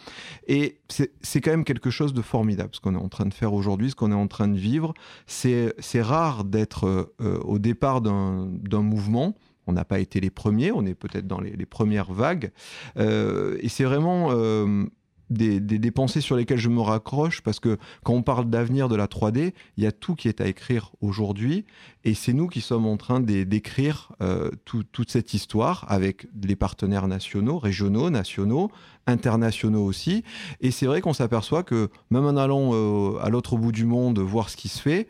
[0.48, 3.54] Et c'est quand même quelque chose de formidable, ce qu'on est en train de faire
[3.54, 4.94] aujourd'hui, ce qu'on est en train de vivre.
[5.26, 9.36] C'est rare d'être euh, au départ d'un mouvement.
[9.68, 12.52] On n'a pas été les premiers, on est peut-être dans les, premières vagues.
[12.98, 14.86] Euh, et c'est vraiment euh,
[15.30, 19.08] des, pensées sur lesquelles je me raccroche parce que quand on parle d'avenir de la
[19.08, 21.66] 3D, il y a tout qui est à écrire aujourd'hui
[22.04, 27.08] et c'est nous qui sommes en train d'écrire euh, toute cette histoire avec les partenaires
[27.08, 28.72] nationaux, régionaux, nationaux,
[29.06, 30.24] internationaux aussi.
[30.62, 34.20] Et c'est vrai qu'on s'aperçoit que même en allant euh, à l'autre bout du monde
[34.20, 35.08] voir ce qui se fait,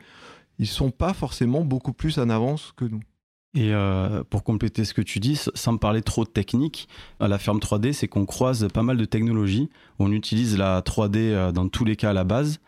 [0.60, 3.02] ils sont pas forcément beaucoup plus en avance que nous.
[3.58, 6.88] Et euh, pour compléter ce que tu dis, sans parler trop de technique,
[7.20, 9.68] à la ferme 3D, c'est qu'on croise pas mal de technologies.
[9.98, 12.60] On utilise la 3D euh, dans tous les cas à la base.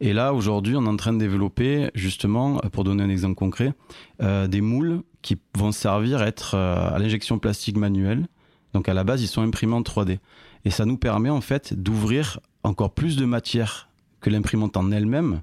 [0.00, 3.72] Et là, aujourd'hui, on est en train de développer, justement, pour donner un exemple concret,
[4.20, 6.24] euh, des moules qui vont servir à
[6.56, 8.26] à l'injection plastique manuelle.
[8.74, 10.18] Donc à la base, ils sont imprimés en 3D.
[10.64, 15.42] Et ça nous permet en fait d'ouvrir encore plus de matière que l'imprimante en elle-même,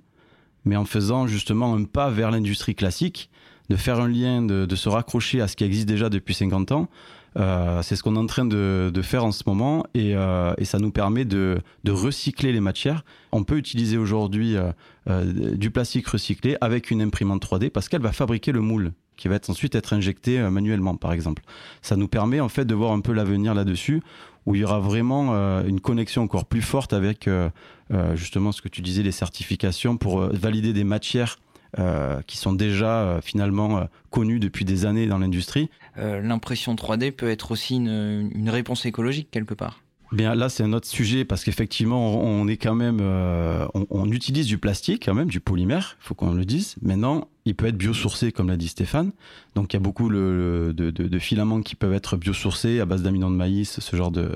[0.65, 3.29] mais en faisant justement un pas vers l'industrie classique
[3.69, 6.89] de faire un lien, de, se raccrocher à ce qui existe déjà depuis 50 ans.
[7.37, 10.79] Euh, c'est ce qu'on est en train de, faire en ce moment euh, et, ça
[10.79, 13.03] nous permet de, recycler les matières.
[13.31, 18.11] On peut utiliser aujourd'hui euh, du plastique recyclé avec une imprimante 3D parce qu'elle va
[18.11, 21.43] fabriquer le moule qui va ensuite être injecté manuellement par exemple.
[21.81, 24.01] Ça nous permet en fait de voir un peu l'avenir là-dessus
[24.45, 25.33] où il y aura vraiment
[25.65, 27.29] une connexion encore plus forte avec
[28.15, 31.37] justement ce que tu disais, les certifications pour valider des matières
[32.27, 35.69] qui sont déjà finalement connues depuis des années dans l'industrie.
[35.95, 39.81] L'impression 3D peut être aussi une réponse écologique quelque part.
[40.11, 44.47] Bien là, c'est un autre sujet parce qu'effectivement, on, est quand même, euh, on, utilise
[44.47, 45.97] du plastique quand même, du polymère.
[46.01, 46.77] Il faut qu'on le dise.
[46.81, 49.11] Maintenant, il peut être biosourcé, comme l'a dit Stéphane.
[49.53, 53.35] Donc, il y a beaucoup de, filaments qui peuvent être biosourcés à base d'amidon de
[53.35, 54.31] maïs, ce genre de,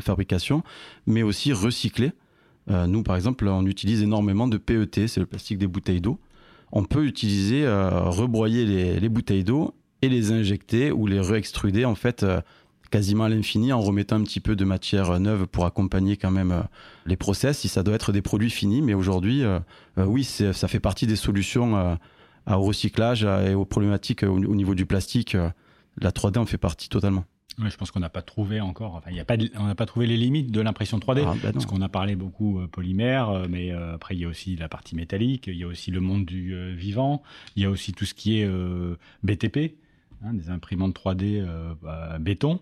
[0.00, 0.64] fabrication,
[1.06, 2.10] mais aussi recyclés.
[2.68, 6.18] Euh, nous, par exemple, on utilise énormément de PET, c'est le plastique des bouteilles d'eau.
[6.72, 11.84] On peut utiliser, euh, rebroyer les, les bouteilles d'eau et les injecter ou les réextruder
[11.84, 12.24] en fait
[12.90, 16.52] quasiment à l'infini en remettant un petit peu de matière neuve pour accompagner quand même
[16.52, 16.62] euh,
[17.06, 18.82] les process si ça doit être des produits finis.
[18.82, 19.58] Mais aujourd'hui, euh,
[19.98, 21.98] euh, oui, ça fait partie des solutions
[22.46, 25.36] au recyclage et aux problématiques au, niveau du plastique.
[26.00, 27.24] La 3D en fait partie totalement.
[27.58, 29.86] Oui, je pense qu'on n'a pas trouvé encore, enfin, y a pas on n'a pas
[29.86, 31.24] trouvé les limites de l'impression 3D.
[31.26, 34.68] Ah, bah parce qu'on a parlé beaucoup polymère, mais après, il y a aussi la
[34.68, 37.22] partie métallique, il y a aussi le monde du vivant,
[37.56, 38.48] il y a aussi tout ce qui est
[39.24, 39.74] BTP,
[40.24, 41.44] hein, des imprimantes 3D
[41.82, 42.60] bah, béton.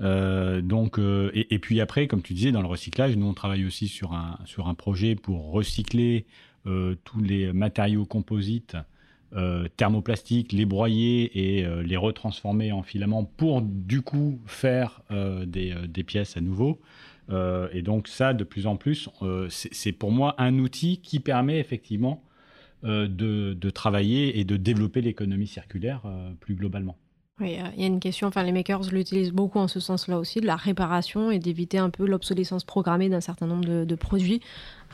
[0.00, 3.64] Euh, donc, euh, et, puis après, comme tu disais, dans le recyclage, nous on travaille
[3.64, 6.26] aussi sur un, sur un projet pour recycler
[6.66, 8.76] euh, tous les matériaux composites
[9.76, 16.36] thermoplastiques, les broyer et les retransformer en filaments pour du coup faire des, des, pièces
[16.36, 16.80] à nouveau.
[17.30, 19.08] et donc ça, de plus en plus,
[19.48, 22.22] c'est pour moi un outil qui permet effectivement
[22.84, 26.02] de, de, travailler et de développer l'économie circulaire
[26.40, 26.96] plus globalement.
[27.40, 30.40] Oui, il y a une question, enfin les makers l'utilisent beaucoup en ce sens-là aussi,
[30.40, 34.40] de la réparation et d'éviter un peu l'obsolescence programmée d'un certain nombre de, produits.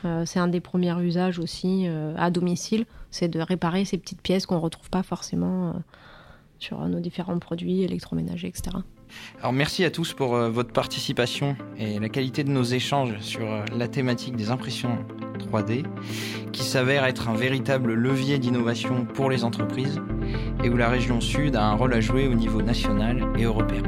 [0.05, 4.21] Euh, c'est un des premiers usages aussi euh, à domicile, c'est de réparer ces petites
[4.21, 5.73] pièces qu'on ne retrouve pas forcément euh,
[6.59, 8.77] sur nos différents produits électroménagers, etc.
[9.39, 13.45] Alors merci à tous pour votre participation et la qualité de nos échanges sur
[13.75, 14.97] la thématique des impressions
[15.37, 15.83] 3D,
[16.53, 19.99] qui s'avère être un véritable levier d'innovation pour les entreprises
[20.63, 23.83] et où la région sud a un rôle à jouer au niveau national et européen.